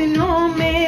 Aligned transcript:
घुटनों 0.00 0.48
में 0.48 0.79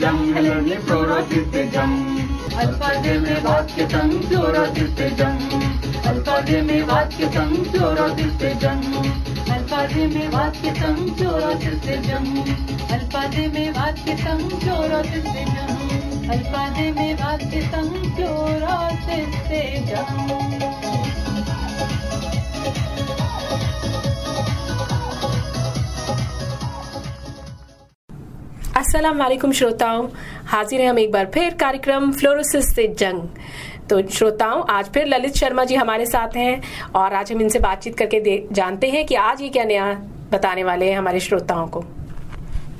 जंग 0.00 0.34
है 0.34 0.40
लड़नी 0.42 0.74
फ्लोरोसिस 0.86 1.46
से 1.52 1.64
जंग 1.72 2.56
अल्फाजे 2.62 3.14
में 3.20 3.38
वाक्य 3.44 3.86
संग 3.92 4.22
जंग 5.20 6.06
अल्फाजे 6.10 6.60
में 6.62 6.82
वाक्य 6.86 7.30
संग 7.36 7.72
जंग 8.60 8.92
अल्फाजे 9.52 10.06
में 10.14 10.28
वाक्य 10.34 10.74
संग 10.76 11.22
जंग 12.08 12.36
अल्फाजे 12.92 13.46
में 13.54 13.70
वाक्य 13.72 14.16
संग 14.16 14.50
जंग 14.60 16.30
अल्फाजे 16.30 16.90
में 16.92 17.14
वाक्य 17.22 17.62
संग 17.72 18.00
फ्लोरोसिस 18.16 19.32
वालेकुम 28.92 29.52
श्रोताओं। 29.52 30.08
हाजिर 30.46 30.80
हैं 30.80 30.88
हम 30.90 30.98
एक 30.98 31.12
बार 31.12 31.30
फिर 31.34 31.54
कार्यक्रम 31.54 32.12
फ्लोरोसिस 32.12 32.74
से 32.74 32.88
जंग। 32.88 33.28
तो 33.90 34.02
श्रोताओं, 34.08 34.62
आज 34.70 34.86
फिर 34.86 35.06
ललित 35.06 35.34
शर्मा 35.34 35.64
जी 35.64 35.74
हमारे 35.74 36.06
साथ 36.06 36.36
हैं 36.36 36.62
और 36.94 37.14
आज 37.14 37.32
हम 37.32 37.40
इनसे 37.40 37.58
बातचीत 37.58 37.98
करके 37.98 38.54
जानते 38.54 38.88
हैं 38.88 39.06
कि 39.06 39.14
आज 39.14 39.42
ये 39.42 39.48
क्या 39.48 39.64
नया 39.64 39.92
बताने 40.32 40.64
वाले 40.64 40.90
हैं 40.90 40.98
हमारे 40.98 41.20
श्रोताओं 41.20 41.66
को। 41.66 41.84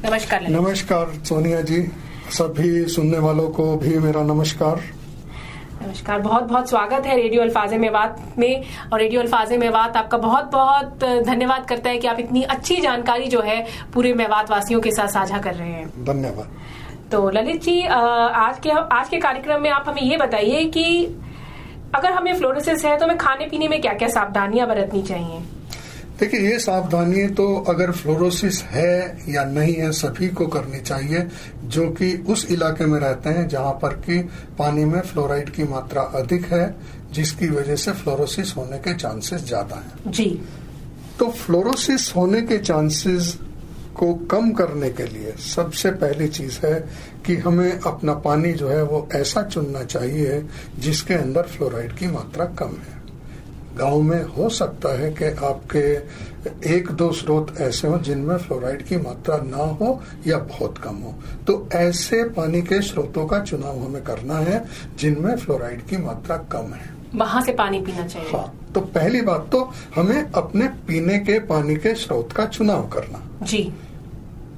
नमस्कार 0.05 0.49
नमस्कार, 0.49 1.25
सोनिया 1.25 1.61
जी। 1.61 1.89
सभी 2.31 2.85
सुनने 2.85 3.19
वालों 3.19 3.49
को 3.49 3.77
भी 3.77 3.99
मेरा 3.99 4.23
नमस्कार। 4.23 5.02
नमस्कार 5.83 6.19
बहुत 6.21 6.43
बहुत 6.43 6.69
स्वागत 6.69 7.07
है 7.07 7.15
रेडियो 7.17 7.43
अल्फाजे 7.43 7.79
मेवात 7.79 8.21
में। 8.39 8.65
और 8.93 8.99
रेडियो 8.99 9.21
अल्फाजे 9.21 9.57
मेवात 9.59 9.97
आपका 9.97 10.19
बहुत 10.19 10.51
बहुत 10.53 11.05
धन्यवाद 11.27 11.65
करता 11.69 11.91
है 11.91 11.99
कि 11.99 12.07
आप 12.07 12.19
इतनी 12.21 12.43
अच्छी 12.47 12.77
जानकारी 12.77 13.27
जो 13.29 13.41
है 13.41 13.59
पूरे 13.95 14.13
मेवात 14.15 14.51
वासियों 14.51 14.81
के 14.81 14.91
साथ 14.91 15.09
साझा 15.09 15.39
कर 15.39 15.55
रहे 15.55 15.69
हैं। 15.69 16.05
धन्यवाद। 16.05 17.11
तो 17.13 17.29
ललित 17.31 17.63
जी 17.63 17.81
आज 17.83 18.59
के 18.59 18.71
आज 18.71 19.09
के 19.09 19.19
कार्यक्रम 19.19 19.63
में 19.63 19.71
आप 19.71 19.89
हमें 19.89 20.03
ये 20.03 20.17
बताइए 20.17 20.65
कि 20.69 20.85
अगर 21.95 22.13
हमें 22.13 22.35
फ्लोरोसिस 22.35 22.85
है 22.85 22.97
तो 22.99 23.05
हमें 23.05 23.19
खाने 23.19 23.47
पीने 23.47 23.69
में 23.69 23.81
क्या 23.81 23.93
क्या 23.93 24.09
सावधानियाँ 24.11 24.69
बरतनी 24.69 25.03
चाहिए? 25.03 25.43
देखिए 26.21 26.41
ये 26.41 26.59
सावधानी 26.59 27.27
तो 27.29 27.45
अगर 27.69 27.91
फ्लोरोसिस 27.91 28.63
है 28.63 29.19
या 29.29 29.45
नहीं 29.45 29.75
है 29.75 29.91
सभी 29.93 30.29
को 30.29 30.47
करनी 30.47 30.81
चाहिए 30.81 31.27
जो 31.67 31.89
कि 31.91 32.13
उस 32.29 32.47
इलाके 32.51 32.87
में 32.87 32.99
रहते 33.01 33.31
हैं 33.31 33.47
जहाँ 33.49 33.73
पर 33.73 33.95
कि 34.01 34.19
पानी 34.59 34.85
में 34.85 35.01
फ्लोराइड 35.03 35.51
की 35.51 35.65
मात्रा 35.65 36.03
अधिक 36.03 36.45
है 36.45 36.75
जिसकी 37.13 37.49
वजह 37.49 37.77
से 37.77 37.93
फ्लोरोसिस 37.93 38.57
होने 38.57 38.79
के 38.79 38.95
चांसेस 38.95 39.45
ज़्यादा 39.45 39.77
हैं। 39.77 40.11
जी। 40.11 40.29
तो 41.19 41.31
फ्लोरोसिस 41.31 42.13
होने 42.17 42.43
के 42.43 42.59
चांसेस 42.59 43.37
को 43.97 44.15
कम 44.31 44.53
करने 44.53 44.91
के 44.91 45.07
लिए 45.07 45.33
सबसे 45.47 45.91
पहली 45.91 46.29
चीज़ 46.29 46.59
है 46.67 46.75
कि 47.27 47.37
हमें 47.37 47.73
अपना 47.73 48.15
पानी 48.21 48.53
जो 48.53 48.69
है 48.69 48.83
वो 48.83 49.09
ऐसा 49.15 49.43
चुनना 49.43 49.85
चाहिए 49.85 50.43
जिसके 50.79 51.15
अंदर 51.15 51.43
फ्लोराइड 51.49 51.97
की 51.97 52.07
मात्रा 52.07 52.45
कम 52.59 52.77
है। 52.79 53.02
गाँव 53.79 54.01
में 54.03 54.23
हो 54.25 54.49
सकता 54.49 54.99
है 54.99 55.11
कि 55.13 55.25
आपके 55.25 55.85
एक 56.77 56.91
दो 56.91 57.11
स्रोत 57.13 57.55
ऐसे 57.61 57.89
हो 57.89 57.99
जिनमें 57.99 58.37
फ्लोराइड 58.37 58.83
की 58.83 58.97
मात्रा 58.97 59.37
ना 59.37 59.65
हो 59.75 60.03
या 60.27 60.39
बहुत 60.39 60.79
कम 60.79 60.97
हो। 60.97 61.15
तो 61.47 61.69
ऐसे 61.73 62.23
पानी 62.25 62.63
के 62.63 62.81
स्रोतों 62.83 63.27
का 63.27 63.39
चुनाव 63.41 63.79
हमें 63.79 64.03
करना 64.03 64.39
है 64.39 64.65
जिनमें 64.99 65.37
फ्लोराइड 65.37 65.87
की 65.87 65.97
मात्रा 65.97 66.37
कम 66.37 66.73
है। 66.75 66.91
वहाँ 67.15 67.43
से 67.43 67.53
पानी 67.53 67.81
पीना 67.81 68.07
चाहिए। 68.07 68.31
हाँ 68.31 68.53
तो 68.75 68.81
पहली 68.81 69.21
बात 69.23 69.49
तो 69.53 69.73
हमें 69.95 70.23
अपने 70.33 70.69
पीने 70.87 71.19
के 71.19 71.39
पानी 71.39 71.77
के 71.77 71.95
स्रोत 71.95 72.33
का 72.33 72.47
चुनाव 72.47 72.89
करना। 72.89 73.23
जी। 73.43 73.73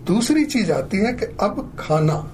दूसरी 0.06 0.44
चीज़ 0.44 0.72
आती 0.72 0.96
है 0.96 1.12
कि 1.12 1.26
अब 1.40 1.72
खाना। 1.78 2.32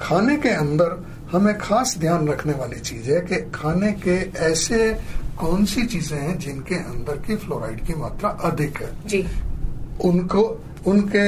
खाने 0.00 0.36
के 0.36 0.48
अंदर 0.48 1.06
हमें 1.32 1.58
खास 1.58 1.96
ध्यान 1.98 2.28
रखने 2.28 2.52
वाली 2.52 2.80
चीज़ 2.80 3.10
है 3.10 3.20
कि 3.20 3.36
खाने 3.54 3.92
के 3.92 4.16
ऐसे 4.38 4.78
कौन 5.40 5.64
सी 5.64 5.86
चीज़ें 5.86 6.18
हैं 6.18 6.38
जिनके 6.38 6.74
अंदर 6.74 7.16
की 7.26 7.36
फ्लोराइड 7.36 7.84
की 7.86 7.94
मात्रा 7.94 8.28
अधिक 8.44 8.82
है? 8.82 8.90
जी। 9.06 9.24
उनको 10.04 10.42
उनके 10.86 11.26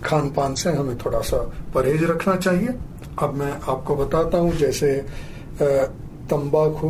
खान 0.00 0.30
पान 0.30 0.54
से 0.54 0.70
हमें 0.72 0.96
थोड़ा 0.98 1.20
सा 1.20 1.38
परहेज 1.74 2.02
रखना 2.04 2.36
चाहिए। 2.36 2.74
अब 3.22 3.34
मैं 3.34 3.52
आपको 3.52 3.96
बताता 3.96 4.38
हूँ 4.38 4.52
जैसे 4.56 4.94
तंबाकू 6.30 6.88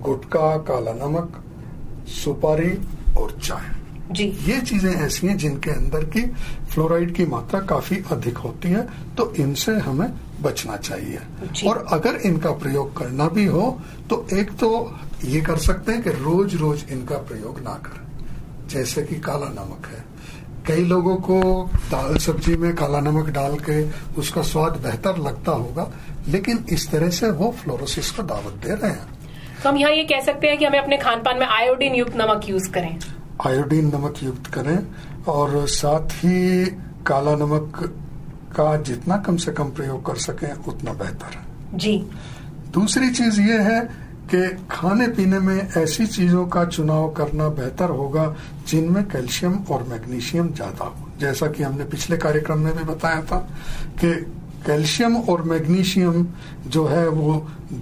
गुटखा 0.00 0.56
काला 0.68 0.92
नमक 0.94 1.42
सुपारी 2.14 2.72
और 3.18 3.38
चाय। 3.42 3.72
जी। 4.12 4.24
ये 4.44 4.60
चीज़ें 4.60 4.92
ऐसी 4.92 5.26
हैं 5.26 5.36
जिनके 5.36 5.70
अंदर 5.70 6.04
की 6.06 6.22
फ्लोराइड 6.72 7.14
की 7.14 7.26
मात्रा 7.26 7.60
काफ़ी 7.66 7.96
अधिक 8.12 8.38
होती 8.38 8.68
है 8.68 8.86
तो 9.16 9.32
इनसे 9.34 9.72
हमें 9.80 10.08
बचना 10.44 10.76
चाहिए। 10.78 11.18
और 11.68 11.84
अगर 11.92 12.16
इनका 12.26 12.50
प्रयोग 12.54 12.96
करना 12.96 13.28
भी 13.28 13.44
हो 13.46 13.66
तो 14.10 14.26
एक 14.32 14.50
तो 14.52 14.70
ये 15.24 15.40
कर 15.40 15.56
सकते 15.58 15.92
हैं 15.92 16.02
कि 16.02 16.10
रोज 16.22 16.54
रोज 16.56 16.84
इनका 16.90 17.18
प्रयोग 17.24 17.60
ना 17.60 17.74
करें। 17.84 18.02
जैसे 18.68 19.02
कि 19.02 19.16
काला 19.20 19.48
नमक 19.52 19.86
है। 19.86 20.04
कई 20.66 20.84
लोगों 20.84 21.14
को 21.16 21.40
दाल 21.90 22.16
सब्ज़ी 22.18 22.56
में 22.56 22.74
काला 22.76 23.00
नमक 23.00 23.28
डाल 23.30 23.56
के 23.60 23.82
उसका 24.20 24.42
स्वाद 24.42 24.76
बेहतर 24.82 25.18
लगता 25.18 25.52
होगा 25.52 25.90
लेकिन 26.28 26.64
इस 26.68 26.90
तरह 26.90 27.10
से 27.10 27.30
वो 27.30 27.50
फ्लोरोसिस 27.62 28.10
को 28.10 28.22
दावत 28.22 28.54
दे 28.64 28.74
रहे 28.74 28.90
हैं। 28.90 29.06
तो 29.62 29.68
हम 29.68 29.76
यहाँ 29.76 29.92
ये 29.92 30.04
कह 30.04 30.20
सकते 30.20 30.46
हैं 30.46 30.58
कि 30.58 30.64
हमें 30.64 30.78
अपने 30.78 30.96
खान 30.98 31.22
पान 31.22 31.38
में 31.38 31.46
आयोडीन 31.48 31.94
युक्त 31.94 32.16
नमक 32.16 32.48
यूज़ 32.48 32.70
करें। 32.70 32.98
आयोडीन 33.46 33.86
नमक 33.94 34.22
युक्त 34.22 34.46
करें 34.46 34.78
और 35.28 35.66
साथ 35.68 36.16
ही 36.16 36.64
काला 37.06 37.34
नमक 37.36 37.82
का 38.56 38.76
जितना 38.82 39.16
कम 39.26 39.36
से 39.36 39.52
कम 39.52 39.70
प्रयोग 39.72 40.04
कर 40.06 40.16
सकें 40.20 40.52
उतना 40.64 40.92
बेहतर 40.94 41.36
है। 41.36 41.78
जी। 41.78 41.96
दूसरी 42.72 43.10
चीज़ 43.10 43.40
ये 43.40 43.58
है 43.62 43.80
कि 44.30 44.46
खाने 44.70 45.06
पीने 45.16 45.38
में 45.38 45.68
ऐसी 45.78 46.06
चीज़ों 46.06 46.46
का 46.46 46.64
चुनाव 46.66 47.08
करना 47.14 47.48
बेहतर 47.56 47.90
होगा 47.90 48.24
जिनमें 48.68 49.04
कैल्शियम 49.08 49.58
और 49.70 49.82
मैग्नीशियम 49.88 50.48
ज़्यादा 50.50 50.84
हो। 50.84 51.08
जैसा 51.20 51.46
कि 51.46 51.62
हमने 51.62 51.84
पिछले 51.86 52.16
कार्यक्रम 52.16 52.58
में 52.58 52.76
भी 52.76 52.84
बताया 52.84 53.22
था 53.22 53.38
कि 54.00 54.14
कैल्शियम 54.66 55.16
और 55.16 55.42
मैग्नीशियम 55.44 56.26
जो 56.68 56.86
है 56.86 57.06
वो 57.10 57.34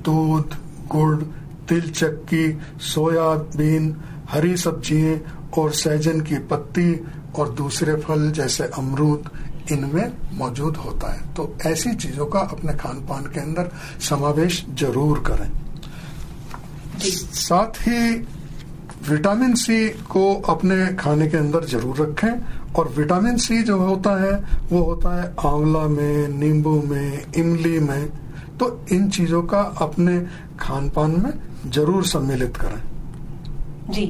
दूध 0.04 0.56
गुड़ 0.90 1.22
तिल 1.68 1.90
चक्की 1.90 2.46
सोयाबीन 2.84 3.94
हरी 4.30 4.56
सब्ज़ियाँ 4.56 5.18
और 5.58 5.70
सहजन 5.74 6.20
की 6.20 6.38
पत्ती 6.50 6.92
और 7.38 7.48
दूसरे 7.54 7.94
फल 7.96 8.30
जैसे 8.32 8.64
अमरूद 8.78 9.30
इनमें 9.70 10.12
मौजूद 10.38 10.76
होता 10.76 11.12
है। 11.12 11.34
तो 11.34 11.54
ऐसी 11.66 11.94
चीज़ों 11.94 12.26
का 12.26 12.40
अपने 12.40 12.72
खान 12.74 13.00
पान 13.06 13.24
के 13.24 13.40
अंदर 13.40 13.70
समावेश 14.00 14.64
ज़रूर 14.78 15.18
करें। 15.26 15.50
साथ 17.00 17.80
ही 17.86 18.00
विटामिन 19.08 19.54
सी 19.54 19.88
को 20.10 20.34
अपने 20.48 20.86
खाने 20.96 21.26
के 21.26 21.36
अंदर 21.36 21.64
ज़रूर 21.66 22.00
रखें 22.00 22.74
और 22.74 22.88
विटामिन 22.88 23.36
सी 23.36 23.62
जो 23.62 23.78
होता 23.78 24.10
है 24.22 24.32
वो 24.70 24.82
होता 24.82 25.14
है 25.16 25.26
आंवला 25.46 25.86
में 25.88 26.28
नींबू 26.30 26.80
में 26.82 27.32
इमली 27.36 27.78
में। 27.80 28.08
तो 28.58 28.84
इन 28.92 29.08
चीज़ों 29.10 29.42
का 29.42 29.60
अपने 29.80 30.18
खान 30.60 30.88
पान 30.88 31.10
में 31.20 31.32
ज़रूर 31.72 32.04
सम्मिलित 32.06 32.56
करें। 32.56 32.82
जी। 33.90 34.04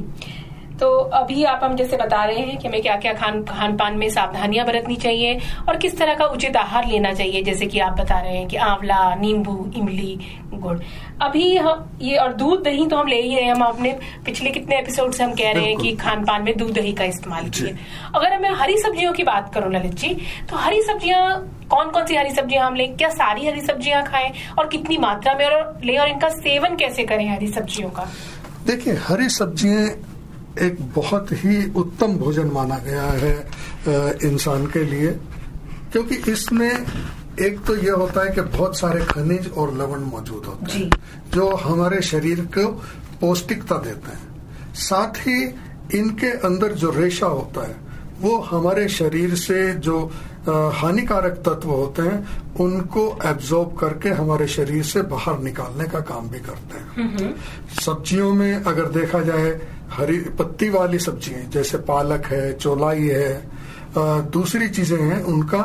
तो 0.83 0.89
अभी 1.15 1.43
आप 1.45 1.61
हम 1.63 1.75
जैसे 1.77 1.97
बता 1.97 2.25
रहे 2.25 2.39
हैं 2.39 2.57
कि 2.59 2.69
हमें 2.69 2.81
क्या 2.83 2.95
क्या 2.97 3.13
खान 3.15 3.43
खान 3.45 3.77
पान 3.77 3.97
में 3.99 4.09
सावधानियाँ 4.11 4.65
बरतनी 4.67 4.97
चाहिए 4.97 5.39
और 5.69 5.77
किस 5.77 5.97
तरह 5.99 6.15
का 6.15 6.25
उचित 6.27 6.57
आहार 6.57 6.87
लेना 6.87 7.13
चाहिए 7.15 7.43
जैसे 7.43 7.67
कि 7.67 7.79
आप 7.81 8.01
बता 8.01 8.19
रहे 8.21 8.37
हैं 8.37 8.49
कि 8.49 8.57
आंवला 8.59 9.15
नींबू 9.15 9.55
इमली 9.77 10.19
गुड। 10.55 10.83
अभी 11.23 11.57
हम 11.57 11.99
ये 12.03 12.17
और 12.17 12.33
दूध 12.35 12.63
दही 12.65 12.87
तो 12.87 12.97
हम 12.97 13.09
ले 13.09 13.21
ही 13.23 13.35
रहे 13.35 13.45
हैं 13.45 13.53
हम 13.53 13.63
अपने 13.63 13.93
पिछले 14.27 14.51
कितने 14.51 14.79
एपिसोड 14.79 15.13
से 15.13 15.25
हम 15.25 15.35
कह 15.35 15.53
रहे 15.53 15.65
हैं 15.65 15.77
कि 15.79 15.95
खान 15.97 16.25
पान 16.25 16.43
में 16.43 16.57
दूध 16.59 16.73
दही 16.75 16.93
का 16.93 17.05
इस्तेमाल। 17.05 17.49
किए। 17.51 17.75
अगर 18.15 18.39
मैं 18.41 18.51
हरी 18.57 18.79
सब्जियों 18.79 19.13
की 19.13 19.23
बात 19.25 19.55
करूँ 19.55 19.73
ललित 19.73 19.95
जी 19.95 20.15
तो 20.51 20.57
हरी 20.57 20.83
सब्ज़ियाँ 20.83 21.41
कौन 21.71 21.91
कौन 21.91 22.07
सी 22.07 22.17
हरी 22.17 22.35
सब्ज़ियाँ 22.35 22.67
हम 22.67 22.75
लें 22.75 22.97
क्या 22.97 23.09
सारी 23.13 23.47
हरी 23.47 23.61
सब्ज़ियाँ 23.63 24.05
खाएँ 24.07 24.33
और 24.59 24.69
कितनी 24.69 24.99
मात्रा 24.99 25.35
में 25.35 25.47
और 25.47 25.81
ले 25.85 25.97
और 25.97 26.09
इनका 26.09 26.29
सेवन 26.39 26.77
कैसे 26.77 27.05
करें 27.05 27.29
हरी 27.31 27.53
सब्जियों 27.53 27.91
का? 27.91 28.09
देखिए 28.67 28.95
हरी 29.09 29.29
सब्ज़ियाँ 29.31 29.91
एक 30.59 30.77
बहुत 30.95 31.33
ही 31.33 31.73
उत्तम 31.73 32.17
भोजन 32.17 32.51
माना 32.51 32.77
गया 32.79 33.03
है 33.03 33.35
इंसान 34.25 34.67
के 34.67 34.85
लिए। 34.85 35.11
क्योंकि 35.93 36.17
इसमें 36.33 36.71
एक 37.41 37.61
तो 37.67 37.77
यह 37.77 37.95
होता 37.95 38.25
है 38.25 38.35
कि 38.35 38.41
बहुत 38.41 38.79
सारे 38.79 39.05
खनिज 39.05 39.51
और 39.51 39.75
लवण 39.75 40.01
मौजूद 40.01 40.45
होते 40.45 40.79
हैं 40.79 40.91
जो। 41.31 41.49
हमारे 41.57 42.01
शरीर 42.03 42.41
को 42.41 42.67
पौष्टिकता 43.21 43.77
देते 43.77 44.11
हैं। 44.11 44.75
साथ 44.75 45.27
ही 45.27 45.43
इनके 45.99 46.31
अंदर 46.47 46.73
जो 46.73 46.91
रेशा 46.91 47.27
होता 47.27 47.67
है 47.69 47.77
वो 48.21 48.37
हमारे 48.41 48.89
शरीर 48.89 49.35
से 49.35 49.75
जो 49.75 49.99
हानिकारक 50.75 51.33
तत्व 51.47 51.69
होते 51.69 52.03
हैं 52.03 52.57
उनको 52.57 53.19
एब्जॉर्ब 53.25 53.77
करके 53.79 54.09
हमारे 54.11 54.47
शरीर 54.47 54.83
से 54.83 55.03
बाहर 55.03 55.39
निकालने 55.39 55.85
का 55.85 56.01
काम 56.01 56.29
भी 56.29 56.39
करते 56.39 56.79
हैं। 56.79 57.35
सब्जियों 57.81 58.33
में 58.35 58.55
अगर 58.55 58.87
देखा 58.91 59.21
जाए 59.21 59.51
हरी 59.93 60.19
पत्ती 60.39 60.69
वाली 60.71 60.99
सब्ज़ियाँ 60.99 61.41
जैसे 61.53 61.79
पालक 61.89 62.27
है 62.27 62.53
चौलाई 62.59 63.09
है 63.09 64.31
दूसरी 64.31 64.69
चीज़ें 64.69 65.01
हैं 65.01 65.23
उनका 65.23 65.63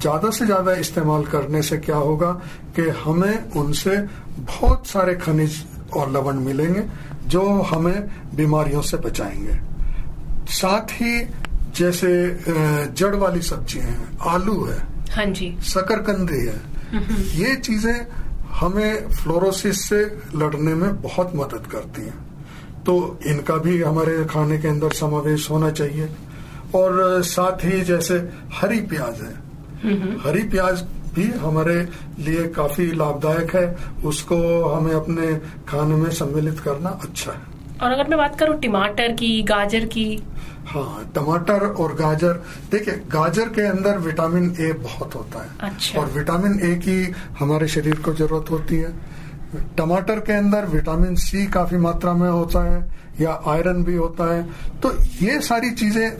ज़्यादा 0.00 0.30
से 0.30 0.46
ज़्यादा 0.46 0.72
इस्तेमाल 0.76 1.24
करने 1.24 1.62
से 1.62 1.76
क्या 1.78 1.96
होगा 1.96 2.30
कि 2.76 2.88
हमें 3.04 3.52
उनसे 3.56 3.96
बहुत 4.40 4.86
सारे 4.86 5.14
खनिज 5.16 5.64
और 5.96 6.10
लवण 6.12 6.40
मिलेंगे 6.40 6.82
जो 7.28 7.42
हमें 7.62 8.08
बीमारियों 8.36 8.82
से 8.82 8.96
बचाएँगे। 8.96 9.58
साथ 10.52 10.92
ही 11.00 11.12
जैसे 11.76 12.10
जड़ 12.96 13.14
वाली 13.14 13.42
सब्ज़ियाँ 13.42 13.86
हैं 13.86 14.18
आलू 14.32 14.64
है 14.64 14.78
हाँ 15.14 15.24
जी। 15.26 15.56
शकरकंदी 15.64 16.44
है 16.46 16.60
ये 17.38 17.54
चीज़ें 17.56 18.06
हमें 18.60 19.08
फ्लोरोसिस 19.10 19.88
से 19.88 20.04
लड़ने 20.34 20.74
में 20.74 21.00
बहुत 21.02 21.32
मदद 21.36 21.66
करती 21.72 22.02
हैं। 22.02 22.25
तो 22.86 23.18
इनका 23.26 23.56
भी 23.56 23.82
हमारे 23.82 24.24
खाने 24.24 24.58
के 24.58 24.68
अंदर 24.68 24.92
समावेश 24.92 25.50
होना 25.50 25.70
चाहिए। 25.70 26.08
और 26.74 27.22
साथ 27.22 27.64
ही 27.64 27.80
जैसे 27.80 28.14
हरी 28.54 28.80
प्याज 28.80 29.20
है। 29.20 29.34
हरी 30.24 30.42
प्याज 30.42 30.82
भी 31.14 31.24
हमारे 31.38 31.76
लिए 32.18 32.46
काफ़ी 32.46 32.86
लाभदायक 32.92 33.54
है। 33.56 33.66
उसको 34.04 34.36
हमें 34.64 34.94
अपने 34.94 35.26
खाने 35.68 35.94
में 35.94 36.10
सम्मिलित 36.10 36.60
करना 36.60 36.88
अच्छा 36.88 37.32
है। 37.32 37.54
और 37.82 37.92
अगर 37.92 38.08
मैं 38.08 38.18
बात 38.18 38.38
करूँ 38.38 38.58
टमाटर 38.60 39.12
की 39.12 39.42
गाजर 39.42 39.84
की? 39.84 40.22
हाँ 40.66 41.12
टमाटर 41.14 41.66
और 41.66 41.94
गाजर। 41.94 42.42
देखिए 42.70 42.94
गाजर 43.08 43.48
के 43.48 43.62
अंदर 43.62 43.98
विटामिन 43.98 44.54
ए 44.60 44.72
बहुत 44.72 45.14
होता 45.14 45.42
है। 45.42 45.70
अच्छा। 45.70 46.00
और 46.00 46.06
विटामिन 46.06 46.60
ए 46.62 46.74
की 46.74 47.14
हमारे 47.38 47.68
शरीर 47.68 48.00
को 48.00 48.12
ज़रूरत 48.12 48.50
होती 48.50 48.76
है। 48.76 48.92
टमाटर 49.76 50.20
के 50.20 50.32
अंदर 50.32 50.66
विटामिन 50.66 51.14
सी 51.16 51.46
काफ़ी 51.46 51.76
मात्रा 51.78 52.12
में 52.12 52.28
होता 52.30 52.62
है, 52.64 52.84
या 53.20 53.40
आयरन 53.46 53.82
भी 53.84 53.94
होता 53.94 54.32
है। 54.34 54.42
तो 54.82 54.92
ये 55.22 55.40
सारी 55.40 55.70
चीज़ें, 55.70 56.10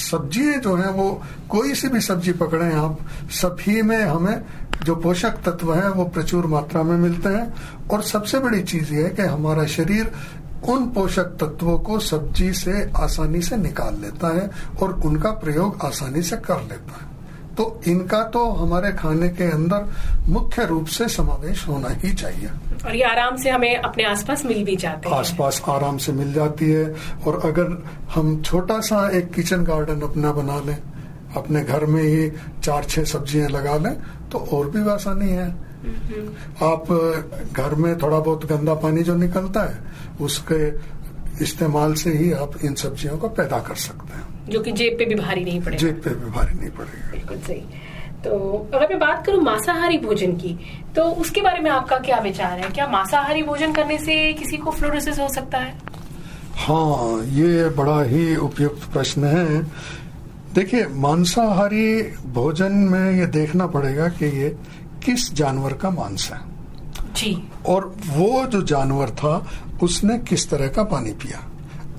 सब्ज़ियाँ 0.00 0.58
जो 0.58 0.74
हैं, 0.76 0.90
वो 0.90 1.22
कोई 1.48 1.74
सी 1.74 1.88
भी 1.88 2.00
सब्ज़ी 2.00 2.32
पकड़े, 2.32 2.72
आप 2.74 2.98
सभी 3.32 3.82
में 3.82 4.00
हमें 4.00 4.42
जो 4.84 4.94
पोषक 4.96 5.40
तत्व 5.44 5.74
हैं, 5.74 5.88
वो 5.88 6.04
प्रचुर 6.04 6.46
मात्रा 6.46 6.82
में 6.82 6.96
मिलते 6.98 7.28
हैं। 7.28 7.52
और 7.90 8.02
सबसे 8.04 8.38
बड़ी 8.38 8.62
चीज़ 8.62 8.94
ये 8.94 9.02
है 9.02 9.10
कि 9.10 9.22
हमारा 9.24 9.64
शरीर 9.66 10.12
उन 10.68 10.86
पोषक 10.90 11.36
तत्वों 11.40 11.78
को 11.78 11.98
सब्ज़ी 12.00 12.52
से 12.52 12.90
आसानी 12.96 13.42
से 13.42 13.56
निकाल 13.56 14.00
लेता 14.00 14.34
है, 14.36 14.50
और 14.82 15.00
उनका 15.00 15.30
प्रयोग 15.30 15.84
आसानी 15.84 16.22
से 16.22 16.36
कर 16.36 16.62
लेता 16.62 17.00
है। 17.00 17.07
तो 17.58 17.64
इनका 17.86 18.22
तो 18.34 18.44
हमारे 18.54 18.92
खाने 18.94 19.28
के 19.28 19.44
अंदर 19.52 19.86
मुख्य 20.28 20.64
रूप 20.66 20.86
से 20.88 21.08
समावेश 21.08 21.66
होना 21.68 21.88
ही 22.02 22.12
चाहिए। 22.14 22.50
और 22.86 22.94
ये 22.96 23.02
आराम 23.04 23.36
से 23.36 23.50
हमें 23.50 23.76
अपने 23.78 24.04
आसपास 24.06 24.44
मिल 24.44 24.64
भी 24.64 24.76
जाते 24.76 25.08
हैं। 25.08 25.16
आसपास 25.16 25.60
आराम 25.68 25.96
से 25.98 26.12
मिल 26.12 26.32
जाती 26.32 26.70
है। 26.70 26.84
और 27.26 27.40
अगर 27.44 27.82
हम 28.14 28.40
छोटा 28.42 28.80
सा 28.80 29.08
एक 29.18 29.32
किचन 29.32 29.64
गार्डन 29.64 30.00
अपना 30.02 30.32
बना 30.32 30.60
लें 30.60 30.76
अपने 31.36 31.62
घर 31.62 31.84
में 31.86 32.02
ही 32.02 32.30
चार 32.62 32.84
छह 32.84 33.04
सब्ज़ियाँ 33.06 33.48
लगा 33.50 33.76
लें 33.78 33.94
तो 34.30 34.38
और 34.52 34.70
भी 34.70 34.88
आसानी 34.90 35.30
है। 35.30 35.48
आप 36.64 36.86
घर 37.52 37.74
में 37.74 37.98
थोड़ा 37.98 38.18
बहुत 38.18 38.44
गंदा 38.46 38.74
पानी 38.76 39.02
जो 39.02 39.14
निकलता 39.16 39.62
है 39.62 39.78
उसके 40.20 40.66
इस्तेमाल 41.44 41.94
से 41.94 42.10
ही 42.12 42.32
आप 42.34 42.64
इन 42.64 42.74
सब्जियों 42.76 43.18
को 43.18 43.28
पैदा 43.30 43.58
कर 43.60 43.74
सकते 43.82 44.16
हैं। 44.16 44.26
जो 44.48 44.60
कि 44.60 44.72
जेब 44.72 44.96
पे 44.98 45.04
भी 45.04 45.14
भारी 45.14 45.44
नहीं 45.44 45.60
पड़ेगा। 45.60 45.78
जेब 45.78 46.00
पे 46.04 46.10
भी 46.10 46.30
भारी 46.30 46.58
नहीं 46.58 46.70
पड़ेगा। 46.70 47.10
बिल्कुल 47.10 47.38
सही। 47.38 47.60
तो 48.24 48.30
अगर 48.74 48.88
मैं 48.88 48.98
बात 48.98 49.24
करूँ 49.26 49.42
मांसाहारी 49.42 49.98
भोजन 49.98 50.32
की 50.36 50.58
तो 50.96 51.02
उसके 51.22 51.40
बारे 51.40 51.60
में 51.60 51.70
आपका 51.70 51.98
क्या 51.98 52.18
विचार 52.18 52.58
है? 52.58 52.70
क्या 52.70 52.86
मांसाहारी 52.86 53.42
भोजन 53.42 53.72
करने 53.72 53.98
से 53.98 54.32
किसी 54.32 54.56
को 54.56 54.70
फ्लोरोसिस 54.70 55.18
हो 55.20 55.28
सकता 55.28 55.58
है? 55.58 55.76
हाँ 56.56 57.22
ये 57.24 57.68
बड़ा 57.68 58.02
ही 58.02 58.34
उपयुक्त 58.36 58.90
प्रश्न 58.92 59.24
है। 59.24 59.62
देखिए 60.54 60.86
मांसाहारी 60.98 62.02
भोजन 62.32 62.72
में 62.92 63.10
ये 63.12 63.26
देखना 63.32 63.66
पड़ेगा 63.66 64.08
कि 64.08 64.26
ये 64.38 64.48
किस 65.04 65.32
जानवर 65.34 65.72
का 65.72 65.90
मांस 65.90 66.30
है। 66.32 66.40
जी। 67.14 67.30
और 67.66 67.94
वो 68.06 68.44
जो 68.46 68.62
जानवर 68.62 69.10
था 69.10 69.34
उसने 69.82 70.18
किस 70.18 70.48
तरह 70.50 70.68
का 70.68 70.82
पानी 70.84 71.12
पिया? 71.12 71.38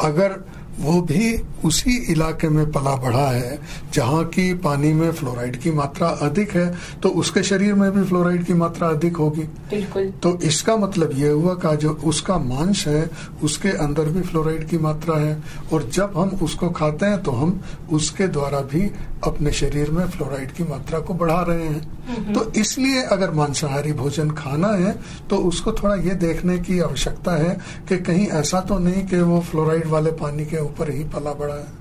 अगर 0.02 0.36
वो 0.80 1.02
भी 1.02 1.36
उसी 1.66 1.96
इलाके 2.12 2.50
में 2.50 2.66
पला 2.72 2.96
बढ़ा 2.96 3.28
है 3.28 3.60
जहाँ 3.94 4.24
की 4.26 4.54
पानी 4.60 4.92
में 4.94 5.12
फ्लोराइड 5.12 5.56
की 5.56 5.72
मात्रा 5.72 6.08
अधिक 6.22 6.52
है 6.52 6.68
तो 7.04 7.10
उसके 7.20 7.44
शरीर 7.44 7.74
में 7.74 7.92
भी 7.92 8.04
फ्लोराइड 8.04 8.44
की 8.46 8.54
मात्रा 8.54 8.88
अधिक 8.88 9.18
होगी। 9.18 9.42
बिल्कुल। 9.70 10.10
तो 10.24 10.38
इसका 10.42 10.76
मतलब 10.78 11.12
ये 11.14 11.30
हुआ 11.30 11.54
का 11.54 11.76
जो 11.76 11.92
उसका 12.06 12.38
मांस 12.38 12.86
है 12.88 13.10
उसके 13.44 13.70
अंदर 13.78 14.10
भी 14.10 14.22
फ्लोराइड 14.22 14.68
की 14.70 14.78
मात्रा 14.78 15.18
है 15.18 15.38
और 15.74 15.90
जब 15.90 16.14
हम 16.18 16.30
उसको 16.44 16.70
खाते 16.70 17.06
हैं 17.06 17.22
तो 17.24 17.32
हम 17.32 17.60
उसके 17.92 18.28
द्वारा 18.28 18.60
भी 18.72 18.90
अपने 19.24 19.52
शरीर 19.52 19.92
में 19.92 20.06
फ्लोराइड 20.08 20.52
की 20.52 20.64
मात्रा 20.64 21.00
को 21.00 21.14
बढ़ा 21.14 21.42
रहे 21.42 21.64
हैं। 21.64 22.34
तो 22.34 22.52
इसलिए 22.52 23.02
अगर 23.02 23.32
मांसाहारी 23.32 23.92
भोजन 23.94 24.30
खाना 24.32 24.68
है 24.68 24.92
तो 25.30 25.38
उसको 25.48 25.72
थोड़ा 25.74 25.96
ये 25.96 26.16
देखने 26.16 26.58
की 26.60 26.80
आवश्यकता 26.80 27.36
है 27.36 27.58
कि 27.90 27.98
कहीं 27.98 28.28
ऐसा 28.34 28.60
तो 28.62 28.78
नहीं 28.80 29.06
कि 29.08 29.18
वो 29.22 29.40
फ्लोराइड 29.42 29.88
वाले 29.88 30.12
पानी 30.12 30.46
के 30.46 30.58
ऊपर 30.70 30.92
ही 30.92 31.04
पला 31.14 31.34
बढ़ा 31.36 31.56
है। 31.56 31.78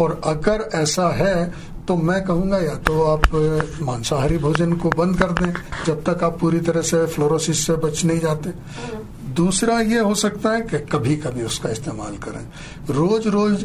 और 0.00 0.20
अगर 0.26 0.68
ऐसा 0.74 1.08
है 1.14 1.34
तो 1.88 1.96
मैं 1.98 2.22
कहूँगा 2.24 2.58
या 2.58 2.74
तो 2.86 3.02
आप 3.04 3.22
मांसाहारी 3.82 4.38
भोजन 4.38 4.72
को 4.74 4.90
बंद 4.92 5.18
कर 5.18 5.30
दें 5.34 5.52
जब 5.86 6.02
तक 6.04 6.24
आप 6.24 6.38
पूरी 6.40 6.60
तरह 6.60 6.82
से 6.84 7.04
फ्लोरोसिस 7.08 7.66
से 7.66 7.76
बच 7.78 8.04
नहीं 8.04 8.20
जाते। 8.20 8.52
दूसरा 9.34 9.80
ये 9.82 9.98
हो 10.00 10.14
सकता 10.16 10.52
है 10.52 10.60
कि 10.62 10.78
कभी 10.88 11.16
कभी 11.18 11.42
उसका 11.44 11.70
इस्तेमाल 11.70 12.16
करें। 12.18 12.44
रोज 12.90 13.26
रोज 13.28 13.64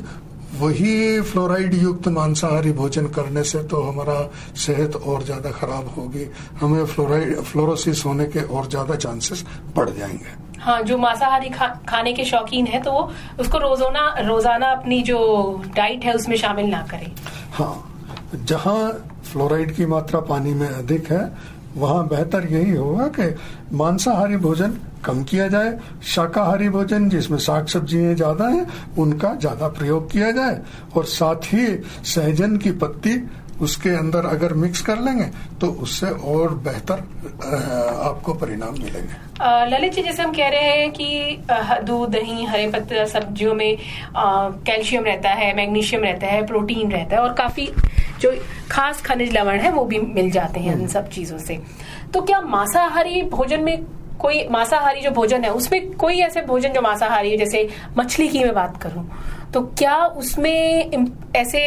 वही 0.53 1.22
फ्लोराइड 1.24 1.74
युक्त 1.74 2.08
मांसाहारी 2.10 2.72
भोजन 2.74 3.08
करने 3.10 3.43
से 3.43 3.63
तो 3.63 3.81
हमारा 3.84 4.17
सेहत 4.58 4.96
और 4.96 5.24
ज़्यादा 5.24 5.51
खराब 5.51 5.93
होगी। 5.98 6.25
हमें 6.60 6.86
फ्लोराइड 6.86 7.39
फ्लोरोसिस 7.41 8.05
होने 8.05 8.25
के 8.25 8.41
और 8.41 8.69
ज़्यादा 8.69 8.96
चांसेस 8.98 9.43
बढ़ 9.75 9.89
जाएँगे। 9.89 10.52
हाँ 10.63 10.82
जो 10.82 10.98
मांसाहारी 10.98 11.50
खा, 11.50 11.67
खाने 11.89 12.13
के 12.13 12.25
शौकीन 12.25 12.67
है 12.67 12.82
तो 12.82 12.91
वो 12.91 13.12
उसको 13.39 13.58
रोज़ाना 13.60 14.03
रोज़ाना 14.20 14.67
अपनी 14.72 15.01
जो 15.03 15.17
डाइट 15.75 16.03
है 16.05 16.13
उसमें 16.13 16.36
शामिल 16.38 16.65
ना 16.65 16.82
करें। 16.91 17.12
हाँ 17.53 17.74
जहाँ 18.36 18.91
फ्लोराइड 19.32 19.75
की 19.75 19.86
मात्रा 19.86 20.20
पानी 20.29 20.53
में 20.53 20.67
अधिक 20.67 21.12
है 21.12 21.22
वहाँ 21.77 22.08
बेहतर 22.08 22.48
यही 22.48 22.72
होगा 22.72 23.08
कि 23.20 23.34
मांसाहारी 23.75 24.38
भोजन 24.38 24.77
कम 25.05 25.24
किया 25.25 25.48
जाए। 25.50 25.77
शाकाहारी 26.05 26.69
भोजन 26.69 27.10
जिसमें 27.10 27.38
साग 27.39 27.67
सब्ज़ियाँ 27.67 28.13
ज़्यादा 28.15 28.48
हैं 28.48 28.65
उनका 28.98 29.33
ज़्यादा 29.36 29.67
प्रयोग 29.69 30.12
किया 30.12 30.31
जाए। 30.33 30.60
और 30.95 31.05
साथ 31.12 31.53
ही 31.53 31.65
सहजन 32.05 32.57
की 32.57 32.72
पत्ती 32.83 33.22
उसके 33.62 33.89
अंदर 33.89 34.25
अगर 34.25 34.53
मिक्स 34.55 34.81
कर 34.81 35.00
लेंगे 35.00 35.25
तो 35.62 35.67
उससे 35.83 36.07
और 36.29 36.53
बेहतर 36.63 37.00
आपको 38.03 38.33
परिणाम 38.33 38.74
मिलेंगे। 38.74 39.69
ललित 39.69 39.93
जी 39.93 40.01
जैसे 40.01 40.24
हम 40.24 40.31
कह 40.33 40.48
रहे 40.50 40.72
हैं 40.72 40.91
कि 40.91 41.86
दूध 41.86 42.10
दही 42.10 42.45
हरे 42.45 42.67
पत्ते 42.72 43.05
सब्जियों 43.07 43.53
में 43.55 43.77
कैल्शियम 44.15 45.03
रहता 45.03 45.29
है 45.31 45.55
मैग्नीशियम 45.57 46.03
रहता 46.03 46.27
है 46.27 46.45
प्रोटीन 46.48 46.91
रहता 46.91 47.15
है 47.15 47.22
और 47.22 47.33
काफ़ी 47.33 47.69
जो 48.22 48.31
खास 48.72 49.01
खनिज 49.01 49.38
लवण 49.38 49.60
है 49.60 49.72
वो 49.72 49.86
भी 49.86 50.00
मिल 50.00 50.29
जाते 50.31 50.60
हैं 50.60 50.79
इन 50.79 50.88
सब 50.88 51.10
चीज़ों 51.10 51.38
से। 51.38 51.60
तो 52.13 52.22
क्या 52.22 52.41
मांसाहारी 52.41 53.22
भोजन 53.31 53.63
में 53.63 53.86
कोई 54.20 54.48
मांसाहारी 54.48 55.01
जो 55.01 55.12
भोजन 55.12 55.43
है 55.43 55.51
उसमें 55.53 55.93
कोई 55.93 56.20
ऐसे 56.20 56.41
भोजन 56.41 56.70
जो 56.70 56.82
मांसाहारी 56.82 57.32
है 57.32 57.38
जैसे 57.38 57.67
मछली 57.98 58.27
की 58.27 58.43
मैं 58.43 58.53
बात 58.53 58.82
करूँ 58.82 59.10
तो 59.53 59.62
क्या 59.77 59.98
उसमें 60.05 61.08
ऐसे 61.36 61.62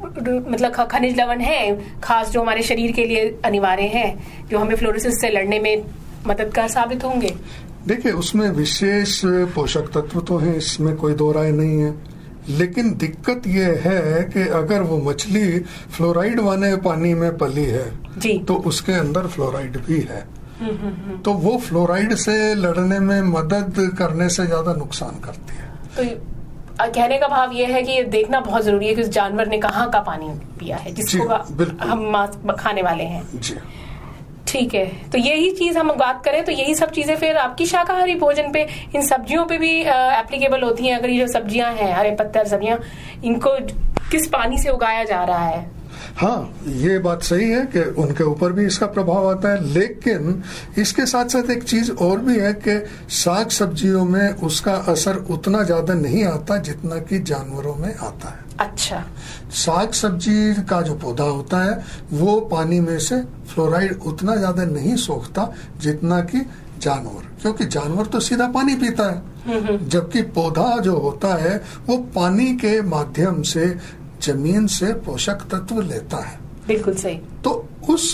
मतलब 0.00 0.86
खनिज 0.90 1.18
लवण 1.20 1.40
है 1.40 1.60
खास 2.00 2.30
जो 2.30 2.40
हमारे 2.40 2.62
शरीर 2.62 2.92
के 2.92 3.04
लिए 3.04 3.40
अनिवार्य 3.44 3.82
है 3.82 4.18
जो 4.50 4.58
हमें 4.58 4.76
फ्लोरोसिस 4.76 5.20
से 5.20 5.28
लड़ने 5.28 5.58
में 5.58 5.82
मददगार 6.26 6.68
साबित 6.68 7.04
होंगे? 7.04 7.34
देखिए 7.86 8.12
उसमें 8.12 8.48
विशेष 8.50 9.20
पोषक 9.54 9.90
तत्व 9.94 10.20
तो 10.20 10.38
हैं 10.38 10.54
इसमें 10.56 10.94
कोई 10.96 11.14
दो 11.14 11.30
राय 11.32 11.50
नहीं 11.50 11.78
है। 11.80 11.94
लेकिन 12.48 12.94
दिक्कत 12.96 13.46
यह 13.46 13.82
है 13.84 14.22
कि 14.24 14.48
अगर 14.48 14.82
वो 14.82 14.98
मछली 14.98 15.58
फ्लोराइड 15.96 16.40
वाले 16.40 16.74
पानी 16.76 17.14
में 17.14 17.36
पली 17.38 17.64
है 17.64 17.84
जी। 18.18 18.38
तो 18.38 18.54
उसके 18.54 18.92
अंदर 18.92 19.26
फ्लोराइड 19.26 19.76
भी 19.76 20.00
है। 20.00 20.24
तो 21.24 21.32
वो 21.34 21.56
फ्लोराइड 21.58 22.14
से 22.16 22.54
लड़ने 22.56 22.98
में 23.00 23.20
मदद 23.28 23.78
करने 23.98 24.28
से 24.28 24.46
ज़्यादा 24.46 24.72
नुकसान 24.74 25.20
करती 25.20 25.56
है। 25.56 25.68
तो 25.96 26.90
कहने 26.90 27.18
का 27.18 27.28
भाव 27.28 27.52
ये 27.52 27.66
है 27.66 27.82
कि 27.82 27.92
ये 27.92 28.02
देखना 28.10 28.40
बहुत 28.40 28.62
ज़रूरी 28.64 28.86
है 28.86 28.94
कि 28.94 29.02
उस 29.02 29.08
जानवर 29.10 29.48
ने 29.48 29.58
कहाँ 29.58 29.88
का 29.90 30.00
पानी 30.02 30.28
पिया 30.58 30.76
है 30.76 30.92
जिसको 30.92 31.28
हम 31.84 32.04
मांस 32.12 32.38
खाने 32.60 32.82
वाले 32.82 33.04
हैं। 33.04 33.22
जी। 33.36 33.56
ठीक 34.48 34.74
है 34.74 34.84
तो 35.10 35.18
यही 35.18 35.50
चीज़ 35.56 35.78
हम 35.78 35.92
बात 35.96 36.22
करें 36.24 36.44
तो 36.44 36.52
यही 36.52 36.74
सब 36.74 36.90
चीज़ें 36.90 37.16
फिर 37.16 37.36
आपकी 37.38 37.66
शाकाहारी 37.66 38.14
भोजन 38.18 38.50
पे 38.52 38.66
इन 38.94 39.02
सब्जियों 39.06 39.44
पे 39.46 39.58
भी 39.58 39.74
एप्लीकेबल 39.80 40.62
होती 40.62 40.86
हैं 40.86 40.96
अगर 40.98 41.10
ये 41.10 41.18
जो 41.18 41.32
सब्ज़ियाँ 41.32 41.72
हैं 41.74 41.92
हरे 41.94 42.10
पत्ते 42.16 42.44
सब्ज़ियाँ 42.48 42.78
इनको 43.24 43.56
किस 44.10 44.26
पानी 44.28 44.58
से 44.58 44.70
उगाया 44.70 45.04
जा 45.04 45.22
रहा 45.24 45.46
है? 45.46 45.70
हाँ 46.16 46.62
ये 46.66 46.98
बात 46.98 47.22
सही 47.22 47.48
है 47.50 47.64
कि 47.66 47.80
उनके 48.02 48.24
ऊपर 48.24 48.52
भी 48.52 48.66
इसका 48.66 48.86
प्रभाव 48.88 49.30
आता 49.30 49.48
है 49.48 49.64
लेकिन 49.64 50.42
इसके 50.78 51.06
साथ 51.06 51.28
साथ 51.28 51.50
एक 51.50 51.62
चीज़ 51.62 51.90
और 51.92 52.20
भी 52.20 52.38
है 52.38 52.52
कि 52.58 52.78
साग 53.14 53.48
सब्जियों 53.50 54.04
में 54.04 54.28
उसका 54.42 54.74
असर 54.92 55.16
उतना 55.30 55.62
ज़्यादा 55.62 55.94
नहीं 55.94 56.24
आता 56.24 56.56
जितना 56.60 56.98
कि 57.00 57.18
जानवरों 57.22 57.74
में 57.74 57.94
आता 57.94 58.28
है। 58.28 58.48
अच्छा। 58.60 59.04
साग 59.56 59.92
सब्ज़ी 59.92 60.54
का 60.70 60.80
जो 60.82 60.94
पौधा 60.94 61.24
होता 61.24 61.62
है 61.64 61.82
वो 62.12 62.40
पानी 62.50 62.80
में 62.80 62.98
से 62.98 63.20
फ्लोराइड 63.54 64.00
उतना 64.06 64.36
ज़्यादा 64.36 64.64
नहीं 64.64 64.96
सोखता 64.98 65.52
जितना 65.80 66.20
कि 66.24 66.46
जानवर 66.80 67.28
क्योंकि 67.42 67.64
जानवर 67.66 68.06
तो 68.06 68.20
सीधा 68.20 68.46
पानी 68.48 68.74
पीता 68.76 69.04
है। 69.04 69.78
जबकि 69.88 70.22
पौधा 70.30 70.76
जो 70.78 70.96
होता 70.96 71.34
है 71.34 71.56
वो 71.86 71.96
पानी 72.14 72.46
के 72.56 72.80
माध्यम 72.82 73.40
से 73.42 73.66
ज़मीन 74.22 74.66
से 74.68 74.92
पोषक 75.06 75.46
तत्व 75.52 75.80
लेता 75.82 76.24
है। 76.24 76.38
बिल्कुल 76.66 76.94
सही। 76.94 77.14
तो 77.44 77.68
उस 77.88 78.12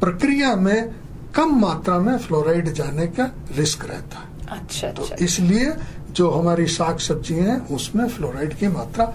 प्रक्रिया 0.00 0.54
में 0.56 0.90
कम 1.34 1.54
मात्रा 1.60 1.98
में 1.98 2.16
फ्लोराइड 2.18 2.72
जाने 2.72 3.06
का 3.08 3.30
रिस्क 3.56 3.84
रहता 3.84 4.18
है। 4.18 4.58
अच्छा, 4.58 4.88
तो 4.88 5.02
अच्छा। 5.02 5.24
इसलिए 5.24 5.72
जो 6.10 6.30
हमारी 6.30 6.66
साग 6.68 6.98
सब्ज़ी 6.98 7.34
है 7.34 7.56
उसमें 7.70 8.08
फ्लोराइड 8.08 8.54
की 8.54 8.68
मात्रा 8.68 9.12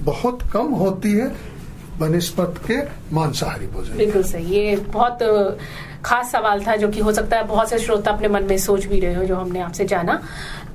बहुत 0.00 0.42
कम 0.52 0.72
होती 0.74 1.12
है 1.12 1.28
बनस्पत 1.98 2.54
के 2.66 2.78
मांसाहारी 3.14 3.66
भोजन। 3.66 3.96
बिल्कुल 3.96 4.22
सही। 4.22 4.54
ये 4.54 4.76
बहुत 4.88 5.18
खास 6.04 6.30
सवाल 6.32 6.64
था 6.66 6.74
जो 6.76 6.88
कि 6.88 7.00
हो 7.00 7.12
सकता 7.12 7.36
है 7.36 7.46
बहुत 7.46 7.68
से 7.70 7.78
श्रोता 7.78 8.10
अपने 8.10 8.28
मन 8.28 8.44
में 8.44 8.56
सोच 8.58 8.84
भी 8.84 9.00
रहे 9.00 9.14
हो 9.14 9.24
जो 9.24 9.36
हमने 9.36 9.60
आपसे 9.60 9.84
जाना। 9.84 10.20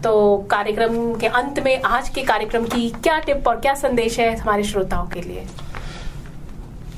तो 0.04 0.38
कार्यक्रम 0.52 1.14
के 1.20 1.28
अंत 1.28 1.60
में 1.66 1.82
आज 1.86 2.10
के 2.16 2.24
कार्यक्रम 2.24 2.66
की 2.74 2.90
क्या 3.04 3.18
टिप 3.20 3.48
और 3.48 3.60
क्या 3.62 3.74
संदेश 3.76 4.20
है 4.20 4.36
हमारे 4.38 4.64
श्रोताओं 4.64 5.08
के 5.08 5.22
लिए? 5.22 5.46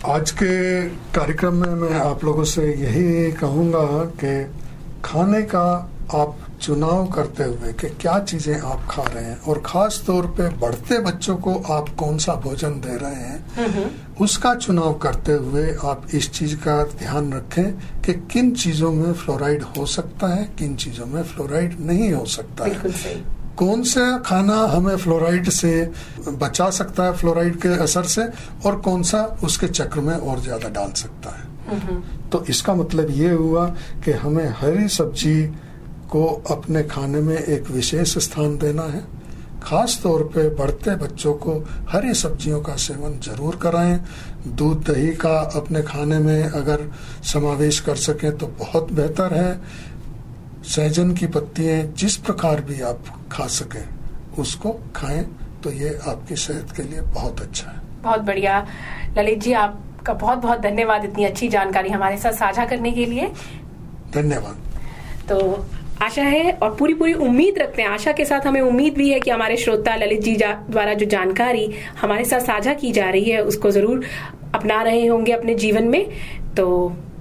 आज 0.08 0.32
के 0.32 0.82
कार्यक्रम 1.16 1.56
में 1.56 1.74
मैं 1.76 2.00
आप 2.00 2.24
लोगों 2.24 2.44
से 2.54 2.66
यही 2.74 3.32
कहूँगा 3.40 3.86
कि 4.24 4.34
खाने 5.06 5.42
का 5.54 5.66
आप 6.16 6.38
चुनाव 6.62 7.06
करते 7.16 7.44
हुए 7.44 7.74
कि 7.82 7.90
क्या 8.02 8.18
चीज़ें 8.20 8.60
आप 8.60 8.86
खा 8.90 9.04
रहे 9.04 9.24
हैं 9.24 9.40
और 9.48 9.62
खास 9.66 10.04
तौर 10.08 10.26
पे 10.38 10.50
बढ़ते 10.60 11.00
बच्चों 11.04 11.36
को 11.46 11.54
आप 11.74 11.90
कौन 12.00 12.18
सा 12.26 12.36
भोजन 12.46 12.80
दे 12.86 12.98
रहे 12.98 13.24
हैं 13.24 13.39
उसका 14.22 14.54
चुनाव 14.56 14.94
करते 15.00 15.34
हुए 15.34 15.66
आप 15.86 16.08
इस 16.14 16.30
चीज़ 16.32 16.56
का 16.58 16.84
ध्यान 17.00 17.32
रखें 17.34 17.72
कि 18.02 18.14
किन 18.32 18.52
चीज़ों 18.54 18.92
में 18.92 19.12
फ्लोराइड 19.14 19.64
हो 19.78 19.86
सकता 19.88 20.28
है 20.28 20.44
किन 20.60 20.76
चीज़ों 20.76 21.06
में 21.06 21.22
फ्लोराइड 21.24 21.80
नहीं 21.82 22.12
हो 22.14 22.26
सकता 22.28 22.66
है। 22.66 23.16
कौन 23.58 23.84
सा 23.84 24.18
खाना 24.18 24.56
हमें 24.68 24.96
फ्लोराइड 24.98 25.50
से 25.50 25.72
बचा 26.30 26.70
सकता 26.70 27.04
है 27.04 27.14
फ्लोराइड 27.14 27.56
के 27.62 27.70
असर 27.84 28.04
से 28.06 28.28
और 28.66 28.80
कौन 28.82 29.04
सा 29.04 29.24
उसके 29.44 29.68
चक्र 29.68 30.00
में 30.00 30.16
और 30.16 30.40
ज़्यादा 30.40 30.70
डाल 30.70 30.92
सकता 30.96 31.30
है। 31.30 31.48
तो 32.30 32.44
इसका 32.50 32.76
मतलब 32.76 33.10
ये 33.12 33.30
हुआ 33.32 33.66
कि 34.06 34.12
हमें 34.22 34.48
हरी 34.60 34.88
सब्ज़ी 34.90 35.44
को 36.12 36.26
अपने 36.52 36.84
खाने 36.84 37.20
में 37.22 37.38
एक 37.38 37.70
विशेष 37.72 38.18
स्थान 38.18 38.58
देना 38.58 38.84
है। 38.84 39.04
खास 39.64 40.00
तौर 40.04 40.24
पे 40.34 40.48
बढ़ते 40.56 40.96
बच्चों 40.96 41.34
को 41.36 41.54
हरी 41.90 42.14
सब्जियों 42.14 42.62
का 42.62 42.76
सेवन 42.78 43.20
ज़रूर 43.24 43.56
कराएँ। 43.56 44.00
दूध 44.50 44.84
दही 44.84 45.12
का 45.16 45.38
अपने 45.56 45.82
खाने 45.84 46.20
में 46.20 46.44
अगर 46.44 46.90
समावेश 47.24 47.80
कर 47.80 47.96
सकें 47.98 48.32
तो 48.38 48.48
बहुत 48.60 48.92
बेहतर 48.92 49.34
है। 49.34 49.60
सहजन 50.66 51.14
की 51.14 51.28
पत्तियाँ 51.28 51.82
जिस 51.94 52.16
प्रकार 52.20 52.62
भी 52.62 52.82
आप 52.84 53.04
खा 53.32 53.48
सकें 53.50 53.84
उसको 54.40 54.72
खाएँ 54.96 55.24
तो 55.64 55.72
ये 55.72 55.98
आपकी 56.08 56.36
सेहत 56.38 56.72
के 56.72 56.84
लिए 56.84 57.02
बहुत 57.14 57.42
अच्छा 57.42 57.72
है। 57.72 57.82
बहुत 58.04 58.22
बढ़िया। 58.22 58.66
ललित 59.18 59.40
जी 59.40 59.54
आपका 59.56 60.14
बहुत 60.16 60.38
बहुत 60.38 60.60
धन्यवाद 60.60 61.06
इतनी 61.06 61.26
अच्छी 61.26 61.48
जानकारी 61.50 61.90
हमारे 61.90 62.18
साथ 62.18 62.34
साझा 62.34 62.66
करने 62.66 62.92
के 62.92 63.06
लिए। 63.06 63.32
धन्यवाद। 64.14 64.58
तो 65.30 65.38
आशा 66.02 66.24
है 66.24 66.52
और 66.54 66.76
पूरी 66.76 66.94
पूरी 66.94 67.14
उम्मीद 67.14 67.58
रखते 67.60 67.82
हैं। 67.82 67.90
आशा 67.90 68.12
के 68.12 68.26
साथ 68.26 68.48
हमें 68.48 68.60
उम्मीद 68.62 68.94
भी 68.94 69.10
है 69.10 69.20
कि 69.20 69.32
हमारे 69.32 69.58
श्रोता 69.58 69.96
ललित 69.96 70.22
जी 70.22 70.36
द्वारा 70.38 70.94
जो 70.94 71.06
जानकारी 71.06 71.70
हमारे 72.02 72.26
साथ 72.26 72.40
साझा 72.42 72.74
की 72.74 72.92
जा 72.92 73.10
रही 73.10 73.30
है, 73.30 73.44
उसको 73.44 73.72
ज़रूर 73.72 74.06
अपना 74.56 74.82
रहे 74.82 75.06
होंगे 75.06 75.32
अपने 75.32 75.56
जीवन 75.56 75.84
में। 75.84 76.06
तो 76.58 76.68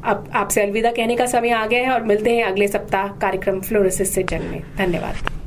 अब 0.05 0.31
आपसे 0.35 0.63
अलविदा 0.63 0.91
कहने 0.91 1.17
का 1.17 1.27
समय 1.27 1.51
आ 1.51 1.67
गया 1.67 1.81
है 1.81 1.91
और 1.91 2.03
मिलते 2.03 2.37
हैं 2.37 2.45
अगले 2.45 2.69
सप्ताह 2.69 3.09
कार्यक्रम 3.19 3.61
फ्लोरसिस 3.61 4.15
से 4.15 4.23
जन्म 4.23 4.51
में। 4.51 4.63
धन्यवाद। 4.77 5.38